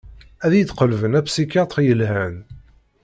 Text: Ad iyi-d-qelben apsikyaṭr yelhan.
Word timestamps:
Ad 0.45 0.51
iyi-d-qelben 0.53 1.17
apsikyaṭr 1.19 1.77
yelhan. 1.87 2.35